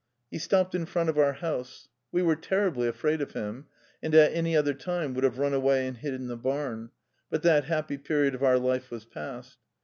He 0.31 0.39
stopped 0.39 0.73
in 0.73 0.87
front 0.87 1.09
of 1.11 1.19
our 1.19 1.33
house. 1.33 1.87
We 2.11 2.23
were 2.23 2.35
terribly 2.35 2.87
afraid 2.87 3.21
of 3.21 3.33
him, 3.33 3.67
and 4.01 4.15
at 4.15 4.33
any 4.33 4.57
other 4.57 4.73
time 4.73 5.13
would 5.13 5.23
have 5.23 5.37
run 5.37 5.53
away 5.53 5.85
and 5.85 5.95
hid 5.95 6.15
in 6.15 6.25
the 6.25 6.35
barn, 6.35 6.89
but 7.29 7.43
that 7.43 7.65
happy 7.65 7.99
period 7.99 8.33
of 8.33 8.41
our 8.41 8.57
life 8.57 8.89
was 8.89 9.05
past. 9.05 9.59